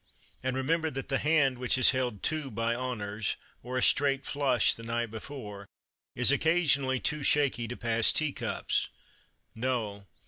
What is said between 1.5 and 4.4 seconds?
which has held two by honours, or a "straight